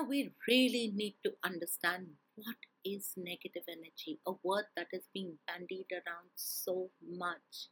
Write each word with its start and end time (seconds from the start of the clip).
know, 0.00 0.08
we 0.08 0.30
really 0.48 0.92
need 0.94 1.16
to 1.24 1.32
understand 1.44 2.06
what 2.36 2.56
is 2.84 3.12
negative 3.16 3.62
energy, 3.68 4.20
a 4.26 4.32
word 4.42 4.64
that 4.76 4.86
is 4.92 5.02
being 5.12 5.34
bandied 5.46 5.86
around 5.92 6.30
so 6.34 6.90
much. 7.16 7.68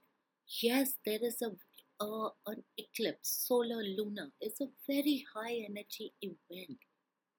Yes, 0.62 0.94
there 1.04 1.18
is 1.22 1.42
a 1.42 1.50
uh, 2.00 2.30
an 2.46 2.62
eclipse, 2.76 3.44
solar 3.48 3.82
lunar. 3.82 4.28
It's 4.40 4.60
a 4.60 4.68
very 4.86 5.24
high 5.34 5.64
energy 5.68 6.12
event. 6.22 6.78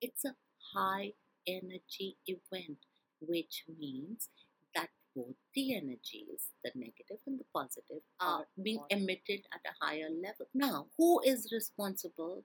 It's 0.01 0.25
a 0.25 0.35
high 0.75 1.13
energy 1.47 2.17
event, 2.27 2.77
which 3.21 3.63
means 3.79 4.27
that 4.75 4.89
both 5.15 5.35
the 5.55 5.75
energies, 5.77 6.51
the 6.63 6.71
negative 6.75 7.19
and 7.25 7.39
the 7.39 7.45
positive, 7.55 8.03
are 8.19 8.45
being 8.61 8.83
emitted 8.89 9.45
at 9.53 9.61
a 9.65 9.85
higher 9.85 10.09
level. 10.09 10.47
Now, 10.53 10.87
who 10.97 11.21
is 11.21 11.53
responsible 11.53 12.43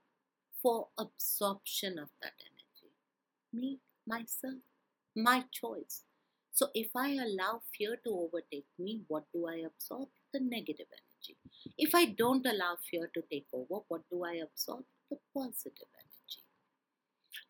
for 0.64 0.88
absorption 0.98 1.98
of 1.98 2.08
that 2.22 2.32
energy? 2.40 2.94
Me, 3.52 3.80
myself, 4.06 4.62
my 5.14 5.44
choice. 5.52 6.02
So, 6.52 6.68
if 6.74 6.88
I 6.96 7.10
allow 7.10 7.60
fear 7.76 7.96
to 8.04 8.10
overtake 8.10 8.66
me, 8.78 9.02
what 9.08 9.24
do 9.34 9.46
I 9.46 9.56
absorb? 9.66 10.08
The 10.32 10.40
negative 10.40 10.86
energy. 10.90 11.36
If 11.76 11.94
I 11.94 12.06
don't 12.06 12.46
allow 12.46 12.76
fear 12.90 13.10
to 13.12 13.22
take 13.30 13.46
over, 13.52 13.82
what 13.88 14.02
do 14.10 14.24
I 14.24 14.34
absorb? 14.34 14.84
The 15.10 15.18
positive 15.34 15.88
energy. 16.02 16.42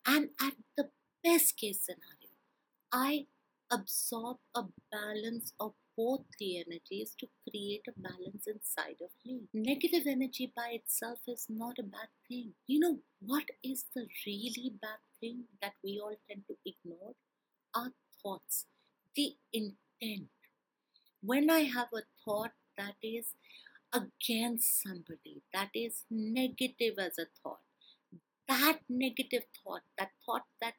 And 0.05 0.29
at 0.41 0.55
the 0.75 0.89
best 1.23 1.55
case 1.55 1.85
scenario, 1.85 2.33
I 2.91 3.27
absorb 3.71 4.37
a 4.55 4.63
balance 4.91 5.53
of 5.59 5.73
both 5.97 6.21
the 6.39 6.59
energies 6.59 7.15
to 7.19 7.27
create 7.49 7.83
a 7.87 7.99
balance 7.99 8.47
inside 8.47 8.97
of 9.01 9.09
me. 9.25 9.41
Negative 9.53 10.03
energy 10.05 10.51
by 10.55 10.69
itself 10.71 11.19
is 11.27 11.47
not 11.49 11.79
a 11.79 11.83
bad 11.83 12.09
thing. 12.27 12.53
You 12.67 12.79
know 12.79 12.99
what 13.19 13.45
is 13.63 13.85
the 13.95 14.07
really 14.25 14.73
bad 14.81 14.99
thing 15.19 15.45
that 15.61 15.73
we 15.83 15.99
all 16.01 16.15
tend 16.27 16.43
to 16.47 16.55
ignore? 16.65 17.13
Our 17.75 17.91
thoughts, 18.21 18.65
the 19.15 19.35
intent. 19.53 20.29
When 21.21 21.49
I 21.49 21.61
have 21.61 21.89
a 21.93 22.03
thought 22.23 22.51
that 22.77 22.95
is 23.01 23.33
against 23.93 24.83
somebody, 24.83 25.41
that 25.53 25.69
is 25.73 26.03
negative 26.09 26.95
as 26.99 27.17
a 27.17 27.25
thought, 27.41 27.61
that 28.47 28.79
negative 28.89 29.43
thought, 29.63 29.81
that 29.97 30.11
thought 30.25 30.43
that 30.61 30.73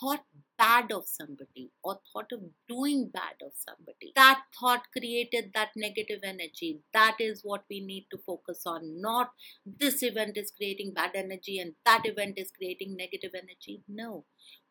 thought 0.00 0.24
bad 0.64 0.92
of 0.92 1.04
somebody 1.06 1.70
or 1.82 1.98
thought 2.10 2.32
of 2.32 2.40
doing 2.68 3.10
bad 3.12 3.36
of 3.46 3.52
somebody. 3.66 4.12
That 4.16 4.42
thought 4.58 4.84
created 4.96 5.50
that 5.54 5.70
negative 5.76 6.20
energy. 6.22 6.80
That 6.92 7.16
is 7.18 7.40
what 7.42 7.64
we 7.68 7.80
need 7.80 8.06
to 8.12 8.18
focus 8.26 8.62
on. 8.64 9.00
Not 9.00 9.32
this 9.66 10.02
event 10.02 10.36
is 10.36 10.52
creating 10.56 10.94
bad 10.94 11.10
energy 11.14 11.58
and 11.58 11.74
that 11.84 12.02
event 12.04 12.38
is 12.38 12.50
creating 12.56 12.96
negative 12.96 13.32
energy. 13.34 13.82
No. 13.88 14.24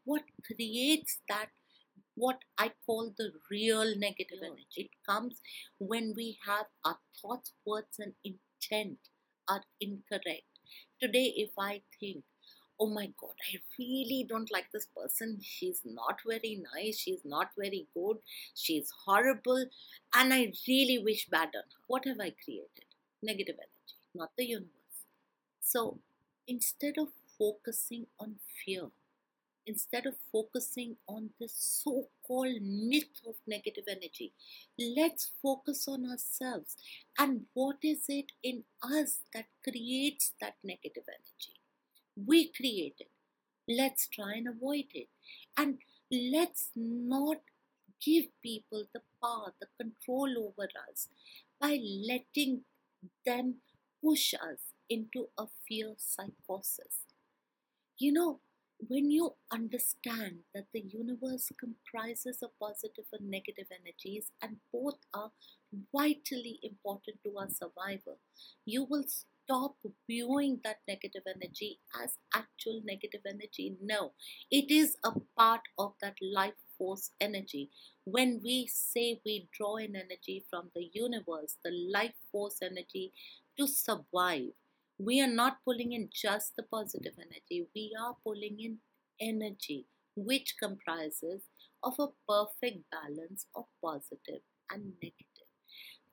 What 0.04 0.24
creates 0.46 1.20
that 1.30 1.50
what 2.16 2.40
I 2.58 2.72
call 2.86 3.14
the 3.18 3.32
real 3.50 3.98
negative 3.98 4.40
energy. 4.44 4.68
It 4.76 4.92
comes 5.08 5.42
when 5.80 6.14
we 6.16 6.38
have 6.46 6.68
our 6.86 6.98
thoughts, 7.20 7.54
words, 7.66 7.98
and 8.00 8.14
intent 8.24 9.00
are 9.48 9.64
incorrect. 9.82 10.60
Today, 11.02 11.34
if 11.36 11.52
I 11.58 11.82
think 12.00 12.24
oh 12.80 12.90
my 12.90 13.06
god 13.20 13.36
i 13.52 13.58
really 13.80 14.26
don't 14.28 14.52
like 14.52 14.72
this 14.72 14.88
person. 14.96 15.40
She's 15.42 15.82
not 15.86 16.20
very 16.28 16.62
nice. 16.76 16.98
She's 16.98 17.22
not 17.24 17.52
very 17.58 17.88
good. 17.94 18.18
She's 18.56 18.92
horrible. 19.06 19.66
And 20.14 20.34
i 20.34 20.52
really 20.68 21.00
wish 21.04 21.28
bad 21.30 21.50
on 21.56 21.64
her. 21.74 21.84
What 21.88 22.06
have 22.06 22.20
i 22.20 22.34
created? 22.44 22.90
Negative 23.22 23.56
energy 23.58 23.74
not 24.16 24.32
the 24.38 24.46
universe. 24.46 25.00
So 25.62 26.00
instead 26.48 26.96
of 26.98 27.10
focusing 27.40 28.06
on 28.20 28.36
fear 28.64 28.90
instead 29.66 30.06
of 30.06 30.16
focusing 30.32 30.98
on 31.08 31.30
this 31.40 31.54
so 31.56 32.08
called 32.28 32.62
myth 32.62 33.22
of 33.28 33.36
negative 33.48 33.86
energy, 33.88 34.34
let's 34.78 35.32
focus 35.42 35.88
on 35.88 36.06
ourselves. 36.10 36.76
And 37.18 37.46
what 37.54 37.78
is 37.82 38.06
it 38.10 38.32
in 38.44 38.64
us 38.82 39.20
that 39.34 39.46
creates 39.64 40.34
that 40.42 40.56
negative 40.64 41.04
energy. 41.08 41.63
We 42.16 42.52
created. 42.52 43.08
Let's 43.68 44.08
try 44.08 44.34
and 44.36 44.48
avoid 44.48 44.86
it. 44.94 45.10
And 45.58 45.80
let's 46.12 46.70
not 46.76 47.42
give 48.04 48.26
people 48.42 48.86
the 48.94 49.02
power, 49.22 49.54
the 49.60 49.68
control 49.80 50.30
over 50.38 50.70
us 50.92 51.08
by 51.60 51.80
letting 52.08 52.66
them 53.26 53.56
push 54.04 54.34
us 54.34 54.60
into 54.90 55.30
a 55.38 55.48
fear 55.68 55.96
psychosis. 55.98 57.06
You 57.98 58.12
know, 58.12 58.40
when 58.88 59.12
you 59.12 59.36
understand 59.52 60.40
that 60.54 60.66
the 60.74 60.82
universe 60.82 61.52
comprises 61.58 62.42
of 62.44 62.58
positive 62.60 63.06
and 63.14 63.30
negative 63.32 63.68
energies 63.72 64.32
and 64.42 64.58
both 64.72 64.98
are 65.14 65.32
vitally 65.96 66.60
important 66.62 67.18
to 67.24 67.38
our 67.38 67.50
survival, 67.50 68.18
you 68.66 68.84
will 68.84 69.06
stop 69.44 69.76
viewing 70.08 70.60
that 70.64 70.78
negative 70.88 71.24
energy 71.28 71.80
as 72.02 72.18
actual 72.34 72.82
negative 72.86 73.22
energy. 73.28 73.76
No, 73.82 74.14
it 74.52 74.72
is 74.72 74.98
a 75.04 75.12
part 75.38 75.62
of 75.78 75.94
that 76.02 76.16
life 76.22 76.54
force 76.78 77.12
energy. 77.22 77.70
When 78.06 78.42
we 78.44 78.68
say 78.68 79.22
we 79.26 79.48
draw 79.58 79.78
in 79.78 79.96
energy 79.96 80.46
from 80.50 80.70
the 80.76 80.90
universe, 80.94 81.58
the 81.64 81.72
life 81.72 82.16
force 82.32 82.60
energy 82.62 83.14
to 83.60 83.68
survive, 83.68 84.52
we 84.98 85.22
are 85.22 85.28
not 85.28 85.58
pulling 85.66 85.94
in 85.94 86.10
just 86.12 86.56
the 86.56 86.64
positive 86.64 87.14
energy, 87.18 87.68
we 87.76 87.94
are 88.00 88.16
pulling 88.24 88.60
in 88.60 88.78
energy 89.20 89.88
which 90.16 90.56
comprises 90.62 91.42
of 91.82 91.96
a 92.00 92.08
perfect 92.30 92.84
balance 92.92 93.46
of 93.56 93.66
positive 93.84 94.42
and 94.72 94.94
negative 95.02 95.33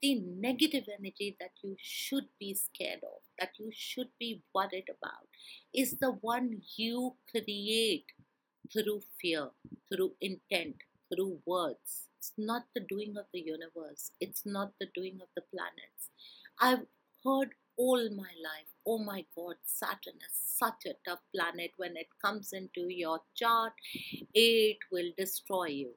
the 0.02 0.20
negative 0.38 0.84
energy 0.98 1.36
that 1.40 1.52
you 1.62 1.76
should 1.78 2.24
be 2.38 2.54
scared 2.54 3.00
of, 3.02 3.20
that 3.38 3.50
you 3.58 3.70
should 3.72 4.08
be 4.18 4.42
worried 4.54 4.88
about, 4.88 5.28
is 5.74 5.98
the 5.98 6.12
one 6.12 6.62
you 6.76 7.14
create 7.30 8.06
through 8.72 9.02
fear, 9.20 9.48
through 9.88 10.12
intent, 10.20 10.76
through 11.12 11.38
words. 11.46 12.08
It's 12.18 12.32
not 12.36 12.64
the 12.74 12.82
doing 12.88 13.16
of 13.18 13.26
the 13.32 13.40
universe, 13.40 14.12
it's 14.20 14.42
not 14.44 14.72
the 14.80 14.88
doing 14.94 15.18
of 15.22 15.28
the 15.36 15.42
planets. 15.52 16.10
I've 16.60 16.86
heard 17.24 17.50
all 17.76 18.10
my 18.10 18.32
life, 18.44 18.70
oh 18.86 18.98
my 18.98 19.24
god, 19.34 19.56
Saturn 19.64 20.18
is 20.20 20.34
such 20.58 20.86
a 20.86 20.94
tough 21.08 21.20
planet. 21.34 21.72
When 21.78 21.96
it 21.96 22.08
comes 22.22 22.52
into 22.52 22.88
your 22.88 23.20
chart, 23.34 23.72
it 24.34 24.78
will 24.92 25.10
destroy 25.16 25.66
you 25.66 25.94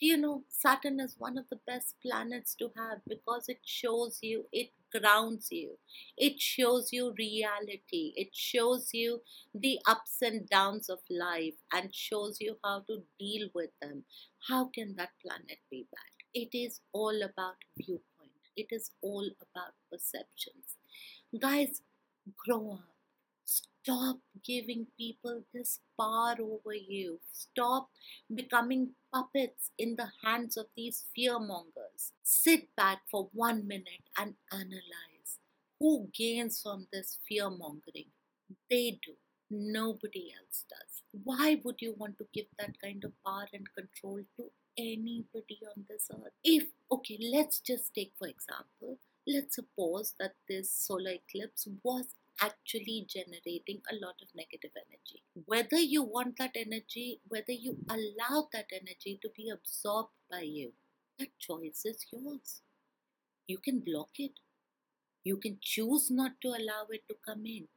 do 0.00 0.06
you 0.06 0.16
know 0.16 0.44
Saturn 0.48 1.00
is 1.00 1.16
one 1.18 1.38
of 1.38 1.48
the 1.50 1.58
best 1.66 1.94
planets 2.02 2.54
to 2.56 2.70
have 2.76 2.98
because 3.08 3.48
it 3.48 3.60
shows 3.64 4.18
you, 4.22 4.44
it 4.52 4.70
grounds 4.94 5.48
you, 5.50 5.78
it 6.16 6.40
shows 6.40 6.92
you 6.92 7.14
reality, 7.18 8.12
it 8.16 8.28
shows 8.34 8.90
you 8.92 9.20
the 9.54 9.78
ups 9.86 10.18
and 10.22 10.48
downs 10.48 10.88
of 10.90 10.98
life 11.10 11.54
and 11.72 11.94
shows 11.94 12.38
you 12.40 12.56
how 12.64 12.80
to 12.80 13.02
deal 13.18 13.48
with 13.54 13.70
them. 13.80 14.04
How 14.48 14.66
can 14.66 14.94
that 14.96 15.10
planet 15.24 15.58
be 15.70 15.86
bad? 15.90 16.12
It 16.34 16.56
is 16.56 16.80
all 16.92 17.22
about 17.22 17.56
viewpoint, 17.76 18.32
it 18.56 18.68
is 18.70 18.90
all 19.02 19.28
about 19.40 19.72
perceptions. 19.90 20.76
Guys, 21.40 21.82
grow 22.46 22.72
up 22.74 22.95
Stop 23.46 24.18
giving 24.44 24.88
people 24.98 25.42
this 25.54 25.78
power 25.98 26.34
over 26.40 26.74
you. 26.74 27.20
Stop 27.32 27.88
becoming 28.34 28.90
puppets 29.14 29.70
in 29.78 29.94
the 29.94 30.08
hands 30.24 30.56
of 30.56 30.66
these 30.76 31.04
fear 31.14 31.38
mongers. 31.38 32.12
Sit 32.24 32.68
back 32.76 33.02
for 33.08 33.28
one 33.32 33.66
minute 33.68 34.10
and 34.18 34.34
analyze. 34.50 35.38
Who 35.78 36.08
gains 36.12 36.60
from 36.60 36.88
this 36.92 37.18
fear 37.28 37.48
mongering? 37.48 38.10
They 38.68 38.98
do. 39.06 39.12
Nobody 39.48 40.32
else 40.36 40.64
does. 40.68 41.02
Why 41.22 41.60
would 41.62 41.80
you 41.80 41.94
want 41.96 42.18
to 42.18 42.26
give 42.34 42.46
that 42.58 42.80
kind 42.82 43.04
of 43.04 43.12
power 43.24 43.46
and 43.52 43.66
control 43.72 44.20
to 44.36 44.50
anybody 44.76 45.60
on 45.76 45.84
this 45.88 46.10
earth? 46.12 46.32
If, 46.42 46.64
okay, 46.90 47.18
let's 47.32 47.60
just 47.60 47.94
take 47.94 48.12
for 48.18 48.26
example, 48.26 48.98
let's 49.26 49.54
suppose 49.54 50.14
that 50.18 50.34
this 50.48 50.70
solar 50.70 51.12
eclipse 51.12 51.68
was 51.84 52.06
actually 52.40 53.06
generating 53.08 53.80
a 53.90 53.94
lot 53.94 54.16
of 54.22 54.28
negative 54.34 54.72
energy. 54.76 55.22
Whether 55.46 55.78
you 55.78 56.02
want 56.02 56.36
that 56.38 56.56
energy, 56.56 57.20
whether 57.28 57.52
you 57.52 57.78
allow 57.88 58.48
that 58.52 58.66
energy 58.72 59.18
to 59.22 59.30
be 59.36 59.50
absorbed 59.50 60.10
by 60.30 60.40
you, 60.40 60.72
that 61.18 61.28
choice 61.38 61.82
is 61.84 62.04
yours. 62.12 62.62
You 63.46 63.58
can 63.58 63.80
block 63.80 64.10
it. 64.18 64.32
You 65.24 65.36
can 65.36 65.58
choose 65.60 66.10
not 66.10 66.32
to 66.42 66.48
allow 66.48 66.86
it 66.90 67.02
to 67.08 67.16
come 67.26 67.46
in. 67.46 67.68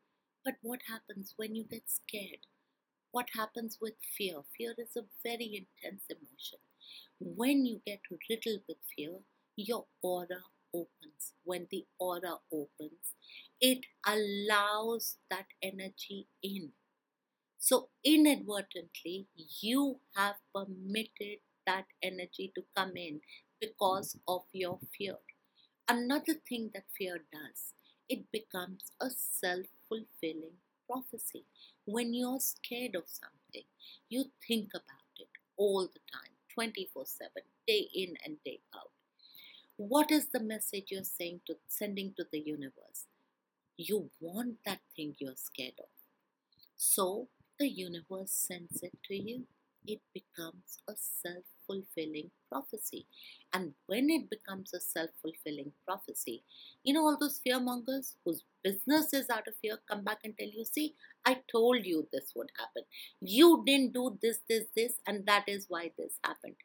But 0.43 0.55
what 0.61 0.81
happens 0.87 1.33
when 1.37 1.55
you 1.55 1.63
get 1.63 1.83
scared? 1.87 2.45
What 3.11 3.29
happens 3.35 3.77
with 3.81 3.93
fear? 4.17 4.41
Fear 4.57 4.73
is 4.77 4.95
a 4.95 5.05
very 5.23 5.65
intense 5.83 6.03
emotion. 6.09 6.59
When 7.19 7.65
you 7.65 7.81
get 7.85 8.01
riddled 8.29 8.61
with 8.67 8.77
fear, 8.95 9.19
your 9.55 9.85
aura 10.01 10.43
opens. 10.73 11.33
When 11.43 11.67
the 11.71 11.85
aura 11.99 12.37
opens, 12.51 13.15
it 13.61 13.85
allows 14.05 15.17
that 15.29 15.47
energy 15.61 16.27
in. 16.43 16.73
So, 17.59 17.89
inadvertently, 18.03 19.27
you 19.35 20.01
have 20.15 20.37
permitted 20.53 21.39
that 21.65 21.85
energy 22.01 22.51
to 22.55 22.63
come 22.75 22.97
in 22.97 23.21
because 23.59 24.17
of 24.27 24.43
your 24.53 24.79
fear. 24.97 25.17
Another 25.87 26.35
thing 26.35 26.71
that 26.73 26.85
fear 26.97 27.17
does, 27.31 27.73
it 28.07 28.31
becomes 28.31 28.91
a 29.01 29.09
self 29.09 29.65
fulfilling 29.89 30.57
prophecy. 30.87 31.45
When 31.85 32.13
you're 32.13 32.39
scared 32.39 32.95
of 32.95 33.09
something, 33.09 33.65
you 34.09 34.31
think 34.47 34.69
about 34.73 35.13
it 35.17 35.29
all 35.57 35.87
the 35.87 35.99
time, 36.11 36.31
24 36.53 37.05
7, 37.05 37.43
day 37.67 37.89
in 37.93 38.15
and 38.25 38.37
day 38.45 38.61
out. 38.75 38.91
What 39.79 40.11
is 40.11 40.27
the 40.27 40.39
message 40.39 40.91
you're 40.91 41.03
saying 41.03 41.41
to 41.47 41.57
sending 41.67 42.13
to 42.17 42.25
the 42.31 42.39
universe? 42.39 43.07
You 43.77 44.11
want 44.21 44.59
that 44.65 44.81
thing 44.95 45.15
you're 45.19 45.35
scared 45.35 45.79
of. 45.79 45.89
So 46.77 47.29
the 47.59 47.69
universe 47.69 48.31
sends 48.31 48.83
it 48.83 48.97
to 49.05 49.15
you. 49.15 49.47
It 49.85 50.01
becomes 50.13 50.79
a 50.87 50.95
self 50.97 51.45
fulfilling 51.69 52.31
prophecy. 52.51 53.05
And 53.53 53.73
when 53.85 54.09
it 54.09 54.29
becomes 54.29 54.73
a 54.73 54.79
self 54.79 55.09
fulfilling 55.21 55.71
prophecy, 55.85 56.43
you 56.83 56.93
know, 56.93 57.01
all 57.05 57.17
those 57.19 57.39
fear 57.43 57.59
mongers 57.59 58.15
whose 58.25 58.43
business 58.63 59.13
is 59.13 59.29
out 59.29 59.47
of 59.47 59.55
fear 59.61 59.77
come 59.87 60.03
back 60.03 60.19
and 60.23 60.33
tell 60.37 60.47
you, 60.47 60.65
see, 60.65 60.95
I 61.25 61.37
told 61.51 61.85
you 61.85 62.07
this 62.11 62.33
would 62.35 62.49
happen. 62.57 62.83
You 63.21 63.63
didn't 63.65 63.93
do 63.93 64.17
this, 64.21 64.39
this, 64.49 64.65
this, 64.75 64.93
and 65.07 65.25
that 65.25 65.45
is 65.47 65.65
why 65.69 65.91
this 65.97 66.13
happened. 66.23 66.55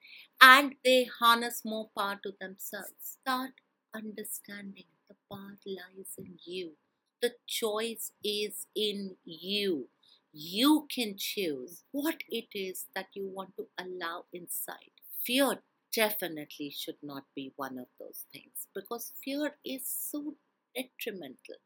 And 0.40 0.74
they 0.84 1.04
harness 1.04 1.62
more 1.64 1.90
power 1.96 2.18
to 2.22 2.32
themselves. 2.40 2.92
Start 3.00 3.52
understanding 3.94 4.84
the 5.08 5.16
power 5.30 5.56
lies 5.66 6.14
in 6.18 6.38
you. 6.44 6.72
The 7.20 7.34
choice 7.46 8.12
is 8.22 8.66
in 8.74 9.16
you 9.24 9.88
you 10.36 10.86
can 10.92 11.14
choose 11.16 11.84
what 11.92 12.22
it 12.28 12.46
is 12.54 12.86
that 12.94 13.06
you 13.14 13.24
want 13.26 13.56
to 13.56 13.66
allow 13.78 14.24
inside. 14.32 14.93
Fear 15.26 15.62
definitely 15.94 16.70
should 16.70 16.98
not 17.02 17.24
be 17.34 17.52
one 17.56 17.78
of 17.78 17.86
those 17.98 18.26
things 18.32 18.66
because 18.74 19.12
fear 19.24 19.56
is 19.64 19.86
so 19.86 20.36
detrimental. 20.74 21.56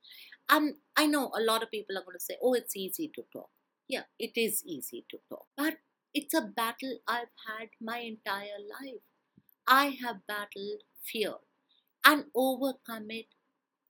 And 0.49 0.77
I 0.97 1.07
know 1.07 1.33
a 1.37 1.43
lot 1.43 1.63
of 1.63 1.71
people 1.71 1.97
are 1.97 2.05
going 2.05 2.19
to 2.19 2.25
say, 2.25 2.37
oh, 2.43 2.55
it's 2.55 2.77
easy 2.77 3.11
to 3.15 3.23
talk. 3.33 3.51
Yeah, 3.89 4.05
it 4.19 4.33
is 4.37 4.63
easy 4.67 5.07
to 5.11 5.19
talk. 5.29 5.47
But 5.57 5.79
it's 6.15 6.35
a 6.35 6.43
battle 6.43 6.99
I've 7.07 7.33
had 7.49 7.71
my 7.81 7.99
entire 7.99 8.61
life. 8.81 9.01
I 9.67 9.99
have 10.03 10.27
battled 10.27 10.83
fear 11.05 11.35
and 12.05 12.27
overcome 12.35 13.11
it 13.11 13.27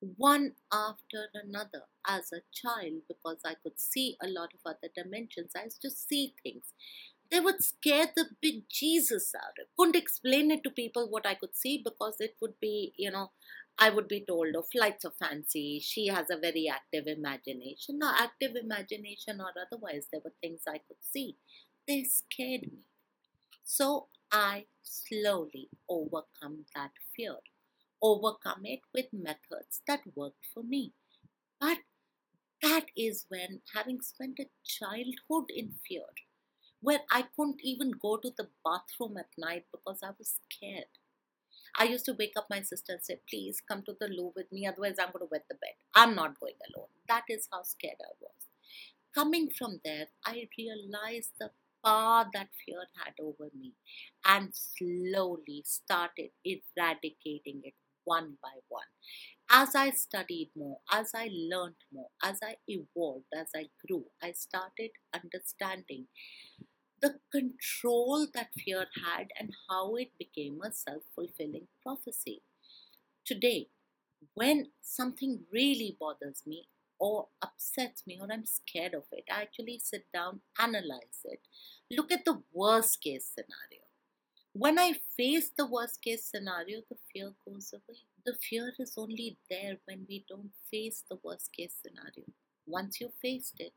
one 0.01 0.53
after 0.73 1.29
another 1.35 1.83
as 2.07 2.33
a 2.33 2.43
child 2.53 3.03
because 3.09 3.39
I 3.45 3.55
could 3.63 3.79
see 3.81 4.17
a 4.23 4.29
lot 4.29 4.51
of 4.55 4.61
other 4.65 4.89
dimensions. 4.95 5.53
I 5.57 5.65
used 5.65 5.83
to 5.83 5.91
see 5.91 6.35
things. 6.43 6.73
They 7.31 7.41
would 7.41 7.63
scare 7.63 8.09
the 8.15 8.27
big 8.41 8.65
Jesus 8.71 9.35
out 9.35 9.59
of. 9.61 9.69
Couldn't 9.79 9.97
explain 9.97 10.51
it 10.51 10.63
to 10.65 10.71
people 10.71 11.09
what 11.09 11.27
I 11.27 11.35
could 11.35 11.55
see 11.55 11.83
because 11.85 12.17
it 12.21 12.37
would 12.41 12.59
be, 12.61 12.93
you 12.97 13.11
know, 13.11 13.33
I 13.79 13.91
would 13.91 14.09
be 14.09 14.25
told, 14.27 14.55
oh, 14.57 14.65
flights 14.73 15.05
of 15.05 15.15
fancy. 15.17 15.79
She 15.81 16.09
has 16.09 16.31
a 16.31 16.39
very 16.39 16.69
active 16.69 17.07
imagination. 17.07 17.99
No, 17.99 18.13
active 18.17 18.57
imagination 18.57 19.41
or 19.41 19.53
otherwise, 19.61 20.07
there 20.11 20.23
were 20.25 20.33
things 20.41 20.63
I 20.67 20.79
could 20.79 21.03
see. 21.03 21.37
They 21.87 22.05
scared 22.05 22.63
me. 22.73 22.87
So 23.65 24.09
I 24.33 24.67
slowly 24.83 25.69
overcome 25.89 26.65
that 26.75 26.93
fear 27.15 27.37
overcome 28.03 28.63
it 28.65 28.81
with 28.95 29.07
methods 29.13 29.83
that 29.87 30.01
worked 30.15 30.47
for 30.53 30.63
me. 30.63 30.93
But 31.61 31.79
that 32.63 32.87
is 32.97 33.27
when, 33.29 33.61
having 33.75 34.01
spent 34.01 34.39
a 34.41 34.51
childhood 34.65 35.51
in 35.51 35.75
fear, 35.87 36.07
where 36.81 37.01
I 37.11 37.25
couldn't 37.37 37.61
even 37.63 37.93
go 37.93 38.17
to 38.17 38.31
the 38.37 38.49
bathroom 38.65 39.17
at 39.19 39.29
night 39.37 39.65
because 39.73 40.01
I 40.03 40.11
was 40.19 40.39
scared. 40.51 40.85
I 41.79 41.85
used 41.85 42.05
to 42.07 42.17
wake 42.19 42.33
up 42.37 42.47
my 42.51 42.63
sister 42.63 42.95
and 42.95 43.03
say, 43.03 43.21
Please 43.29 43.61
come 43.67 43.83
to 43.83 43.95
the 43.99 44.09
loo 44.09 44.33
with 44.35 44.51
me, 44.51 44.67
otherwise, 44.67 44.97
I'm 44.99 45.13
going 45.13 45.27
to 45.27 45.29
wet 45.31 45.45
the 45.49 45.55
bed. 45.55 45.75
I'm 45.95 46.15
not 46.15 46.41
going 46.41 46.55
alone. 46.75 46.89
That 47.09 47.25
is 47.29 47.49
how 47.53 47.63
scared 47.63 47.97
I 48.01 48.13
was. 48.21 48.33
Coming 49.15 49.51
from 49.51 49.81
there, 49.85 50.07
I 50.25 50.49
realized 50.57 51.33
the 51.39 51.51
power 51.85 52.27
that 52.33 52.49
fear 52.65 52.85
had 53.05 53.15
over 53.21 53.51
me 53.59 53.75
and 54.25 54.51
slowly 54.53 55.63
started 55.65 56.31
eradicating 56.45 57.61
it 57.65 57.75
one 58.05 58.39
by 58.43 58.55
one. 58.69 58.87
As 59.51 59.75
I 59.75 59.91
studied 59.91 60.51
more, 60.57 60.79
as 60.93 61.11
I 61.15 61.31
learned 61.33 61.77
more, 61.93 62.11
as 62.23 62.39
I 62.43 62.57
evolved, 62.67 63.27
as 63.35 63.49
I 63.57 63.67
grew, 63.87 64.05
I 64.23 64.33
started 64.33 64.91
understanding 65.15 66.07
the 67.01 67.21
control 67.33 68.27
that 68.35 68.55
fear 68.55 68.87
had 69.05 69.29
and 69.39 69.55
how 69.69 69.97
it 69.97 70.11
became 70.19 70.61
a 70.63 70.73
self 70.73 71.03
fulfilling 71.15 71.69
prophecy. 71.83 72.43
Today, 73.25 73.69
when 74.35 74.69
something 74.83 75.41
really 75.53 75.97
bothers 75.99 76.43
me 76.47 76.69
or 76.99 77.29
upsets 77.43 78.07
me 78.07 78.19
or 78.21 78.27
I'm 78.31 78.45
scared 78.47 78.95
of 78.95 79.05
it, 79.13 79.25
I 79.31 79.43
actually 79.43 79.79
sit 79.79 80.07
down, 80.13 80.41
analyze 80.59 81.21
it, 81.25 81.41
look 81.91 82.11
at 82.11 82.25
the 82.25 82.43
worst 82.53 83.01
case 83.03 83.31
scenario 83.35 83.83
when 84.59 84.77
I 84.77 84.95
face 85.17 85.51
the 85.57 85.67
worst 85.67 86.03
case 86.03 86.25
scenario, 86.25 86.81
the 86.89 86.97
fear 87.13 87.33
goes 87.47 87.73
away. 87.73 87.99
The 88.27 88.35
fear 88.35 88.73
is 88.81 88.95
only 88.97 89.39
there 89.49 89.77
when 89.85 90.05
we 90.09 90.25
don't 90.29 90.51
face 90.69 91.05
the 91.09 91.19
worst 91.23 91.53
case 91.53 91.75
scenario. 91.81 92.27
Once 92.67 93.01
you've 93.01 93.15
faced 93.23 93.61
it, 93.61 93.73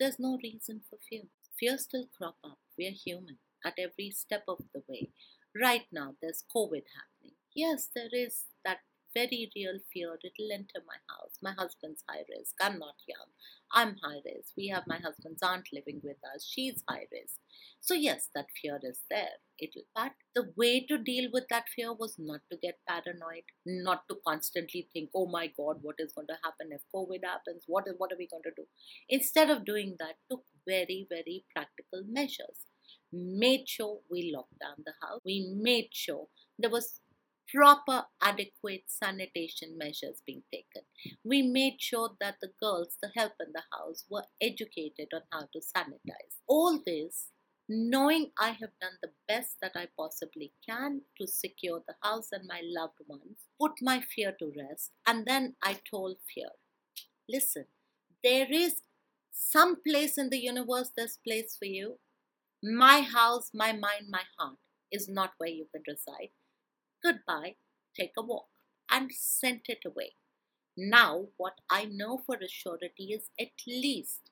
there's 0.00 0.18
no 0.18 0.36
reason 0.42 0.80
for 0.90 0.98
fear. 1.08 1.22
Fear 1.58 1.78
still 1.78 2.08
crop 2.16 2.36
up. 2.44 2.58
We're 2.78 2.90
human 2.92 3.38
at 3.64 3.74
every 3.78 4.10
step 4.10 4.44
of 4.48 4.58
the 4.74 4.82
way. 4.88 5.10
Right 5.60 5.86
now, 5.90 6.14
there's 6.20 6.44
COVID 6.54 6.84
happening. 6.94 7.36
Yes, 7.54 7.88
there 7.94 8.10
is 8.12 8.44
that 8.64 8.78
very 9.14 9.50
real 9.56 9.78
fear 9.92 10.18
it'll 10.22 10.52
enter 10.52 10.82
my 10.86 10.98
house. 11.08 11.38
My 11.42 11.52
husband's 11.52 12.04
high 12.08 12.24
risk. 12.28 12.54
I'm 12.60 12.78
not 12.78 12.96
young. 13.08 13.28
I'm 13.72 13.96
high 14.02 14.20
risk. 14.24 14.52
We 14.56 14.68
have 14.68 14.84
my 14.86 14.98
husband's 14.98 15.42
aunt 15.42 15.68
living 15.72 16.00
with 16.02 16.16
us. 16.34 16.48
She's 16.48 16.84
high 16.88 17.06
risk. 17.12 17.40
So, 17.80 17.94
yes, 17.94 18.28
that 18.34 18.46
fear 18.60 18.78
is 18.82 19.00
there. 19.10 19.38
It'll, 19.58 19.82
but 19.94 20.12
the 20.34 20.52
way 20.56 20.84
to 20.86 20.98
deal 20.98 21.30
with 21.32 21.44
that 21.50 21.64
fear 21.74 21.92
was 21.92 22.16
not 22.18 22.40
to 22.50 22.58
get 22.62 22.78
paranoid, 22.88 23.44
not 23.66 24.02
to 24.08 24.16
constantly 24.26 24.88
think, 24.92 25.10
oh 25.14 25.26
my 25.26 25.46
God, 25.46 25.78
what 25.82 25.96
is 25.98 26.12
going 26.12 26.26
to 26.28 26.38
happen 26.44 26.68
if 26.70 26.82
COVID 26.94 27.24
happens? 27.24 27.64
What, 27.66 27.84
is, 27.86 27.94
what 27.98 28.12
are 28.12 28.18
we 28.18 28.28
going 28.30 28.42
to 28.44 28.52
do? 28.56 28.64
Instead 29.08 29.50
of 29.50 29.64
doing 29.64 29.96
that, 29.98 30.14
took 30.30 30.44
very, 30.66 31.06
very 31.08 31.44
practical 31.54 32.02
measures. 32.08 32.66
Made 33.12 33.68
sure 33.68 34.00
we 34.10 34.32
locked 34.34 34.58
down 34.60 34.84
the 34.84 34.92
house. 35.02 35.20
We 35.24 35.54
made 35.56 35.88
sure 35.92 36.26
there 36.58 36.70
was 36.70 37.00
proper 37.52 38.04
adequate 38.20 38.84
sanitation 38.86 39.76
measures 39.78 40.22
being 40.26 40.42
taken. 40.52 40.82
We 41.24 41.42
made 41.42 41.80
sure 41.80 42.10
that 42.20 42.36
the 42.40 42.50
girls, 42.60 42.96
the 43.00 43.10
help 43.14 43.32
in 43.40 43.52
the 43.52 43.62
house, 43.72 44.04
were 44.10 44.24
educated 44.40 45.08
on 45.14 45.22
how 45.32 45.48
to 45.52 45.60
sanitize. 45.60 46.40
All 46.48 46.80
this 46.84 47.28
knowing 47.68 48.30
I 48.38 48.50
have 48.50 48.70
done 48.80 48.96
the 49.02 49.10
best 49.26 49.56
that 49.60 49.72
I 49.74 49.88
possibly 49.98 50.52
can 50.68 51.02
to 51.18 51.26
secure 51.26 51.82
the 51.86 51.94
house 52.02 52.28
and 52.32 52.46
my 52.46 52.60
loved 52.62 53.00
ones, 53.08 53.38
put 53.60 53.72
my 53.82 54.00
fear 54.00 54.34
to 54.38 54.52
rest, 54.56 54.92
and 55.06 55.26
then 55.26 55.56
I 55.62 55.78
told 55.90 56.16
fear, 56.32 56.50
listen, 57.28 57.64
there 58.22 58.46
is 58.50 58.82
some 59.32 59.76
place 59.82 60.16
in 60.16 60.30
the 60.30 60.38
universe, 60.38 60.90
there's 60.96 61.18
place 61.26 61.56
for 61.58 61.66
you. 61.66 61.98
My 62.62 63.00
house, 63.00 63.50
my 63.52 63.72
mind, 63.72 64.06
my 64.08 64.22
heart 64.38 64.56
is 64.90 65.08
not 65.08 65.32
where 65.38 65.50
you 65.50 65.66
can 65.72 65.82
reside. 65.86 66.30
Goodbye, 67.02 67.56
take 67.94 68.12
a 68.18 68.22
walk, 68.22 68.48
and 68.90 69.10
sent 69.12 69.68
it 69.70 69.84
away. 69.86 70.12
Now, 70.76 71.28
what 71.36 71.60
I 71.70 71.84
know 71.86 72.18
for 72.18 72.36
a 72.36 72.48
surety 72.48 73.12
is 73.12 73.30
at 73.40 73.52
least 73.66 74.30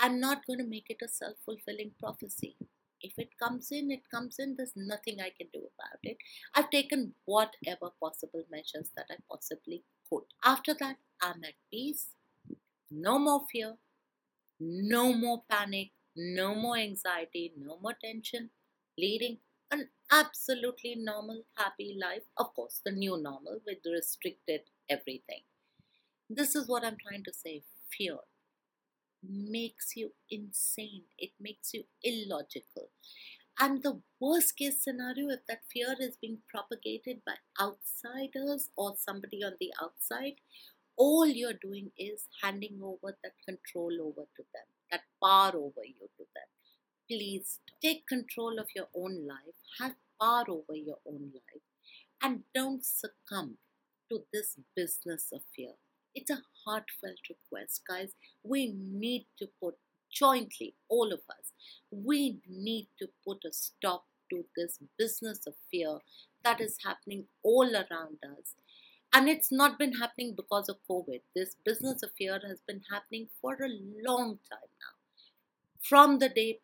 I'm 0.00 0.20
not 0.20 0.46
going 0.46 0.58
to 0.60 0.66
make 0.66 0.90
it 0.90 1.02
a 1.02 1.08
self 1.08 1.38
fulfilling 1.44 1.94
prophecy. 2.00 2.56
If 3.02 3.18
it 3.18 3.38
comes 3.38 3.70
in, 3.72 3.90
it 3.90 4.10
comes 4.10 4.38
in. 4.38 4.56
There's 4.56 4.76
nothing 4.76 5.20
I 5.20 5.30
can 5.30 5.48
do 5.52 5.60
about 5.60 6.00
it. 6.04 6.18
I've 6.54 6.70
taken 6.70 7.14
whatever 7.26 7.90
possible 8.00 8.44
measures 8.50 8.90
that 8.96 9.06
I 9.10 9.16
possibly 9.30 9.84
could. 10.10 10.24
After 10.44 10.74
that, 10.74 10.98
I'm 11.20 11.44
at 11.44 11.54
peace. 11.70 12.08
No 12.90 13.18
more 13.18 13.46
fear, 13.50 13.78
no 14.60 15.12
more 15.12 15.42
panic, 15.48 15.90
no 16.16 16.54
more 16.54 16.76
anxiety, 16.76 17.52
no 17.56 17.78
more 17.80 17.94
tension, 17.94 18.50
leading 18.96 19.38
absolutely 20.10 20.94
normal, 20.96 21.44
happy 21.54 21.96
life. 21.98 22.24
Of 22.36 22.52
course, 22.54 22.80
the 22.84 22.92
new 22.92 23.16
normal 23.16 23.60
with 23.66 23.78
restricted 23.86 24.62
everything. 24.88 25.42
This 26.30 26.56
is 26.56 26.68
what 26.68 26.84
I'm 26.84 26.98
trying 26.98 27.24
to 27.24 27.32
say 27.34 27.64
fear 27.90 28.18
makes 29.22 29.96
you 29.96 30.12
insane, 30.30 31.04
it 31.18 31.30
makes 31.40 31.72
you 31.74 31.84
illogical. 32.02 32.90
And 33.60 33.82
the 33.82 34.02
worst 34.20 34.56
case 34.56 34.82
scenario, 34.82 35.30
if 35.30 35.46
that 35.48 35.62
fear 35.72 35.96
is 36.00 36.16
being 36.16 36.38
propagated 36.48 37.22
by 37.26 37.36
outsiders 37.60 38.70
or 38.76 38.96
somebody 38.96 39.42
on 39.44 39.54
the 39.60 39.72
outside, 39.82 40.36
all 40.96 41.26
you're 41.26 41.54
doing 41.54 41.92
is 41.98 42.28
handing 42.42 42.80
over 42.82 43.16
that 43.22 43.34
control 43.46 43.92
over 44.02 44.28
to 44.36 44.44
them. 44.54 44.66
that 44.90 45.02
power 45.22 45.52
over 45.56 45.84
you 45.84 46.08
to 46.18 46.24
them. 46.34 46.48
Please 47.08 47.60
take 47.82 48.06
control 48.06 48.58
of 48.58 48.68
your 48.74 48.88
own 48.94 49.26
life, 49.26 49.54
have 49.80 49.94
power 50.20 50.44
over 50.48 50.74
your 50.74 50.98
own 51.06 51.32
life, 51.32 51.62
and 52.22 52.42
don't 52.54 52.84
succumb 52.84 53.56
to 54.10 54.24
this 54.32 54.56
business 54.76 55.30
of 55.32 55.40
fear. 55.54 55.72
It's 56.14 56.30
a 56.30 56.42
heartfelt 56.64 57.20
request, 57.30 57.82
guys. 57.88 58.12
We 58.42 58.74
need 58.76 59.26
to 59.38 59.48
put 59.62 59.76
jointly, 60.12 60.74
all 60.88 61.12
of 61.12 61.20
us, 61.30 61.52
we 61.90 62.40
need 62.48 62.88
to 62.98 63.08
put 63.26 63.44
a 63.44 63.52
stop 63.52 64.04
to 64.30 64.44
this 64.56 64.78
business 64.98 65.46
of 65.46 65.54
fear 65.70 65.98
that 66.44 66.60
is 66.60 66.78
happening 66.84 67.24
all 67.42 67.74
around 67.74 68.18
us. 68.24 68.54
And 69.12 69.28
it's 69.28 69.50
not 69.50 69.78
been 69.78 69.94
happening 69.94 70.34
because 70.36 70.68
of 70.68 70.76
COVID. 70.90 71.20
This 71.34 71.56
business 71.64 72.02
of 72.02 72.10
fear 72.16 72.40
has 72.46 72.60
been 72.66 72.82
happening 72.90 73.28
for 73.40 73.54
a 73.54 73.68
long 74.06 74.38
time 74.50 74.70
now. 74.80 74.96
From 75.80 76.18
the 76.18 76.28
day 76.28 76.60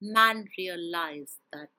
man 0.00 0.48
realized 0.58 1.38
that 1.52 1.70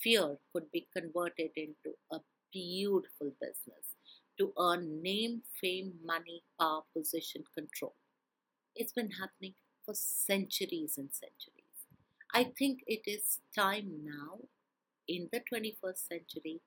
fear 0.00 0.38
could 0.52 0.70
be 0.72 0.88
converted 0.96 1.50
into 1.56 1.96
a 2.12 2.20
beautiful 2.52 3.32
business 3.40 3.96
to 4.38 4.52
earn 4.58 5.02
name, 5.02 5.42
fame, 5.60 5.94
money, 6.04 6.42
power, 6.60 6.82
position, 6.96 7.44
control. 7.54 7.94
It's 8.76 8.92
been 8.92 9.12
happening 9.12 9.54
for 9.84 9.94
centuries 9.94 10.98
and 10.98 11.10
centuries. 11.12 11.86
I 12.32 12.44
think 12.44 12.84
it 12.86 13.02
is 13.06 13.40
time 13.56 14.04
now 14.04 14.40
in 15.08 15.28
the 15.32 15.40
21st 15.40 16.08
century 16.08 16.60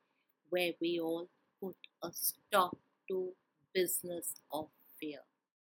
where 0.49 0.73
we 0.81 0.99
all 0.99 1.29
put 1.61 1.75
a 2.03 2.11
stop 2.13 2.77
to 3.09 3.33
business 3.73 4.35
of 4.51 4.69
fear. 4.99 5.21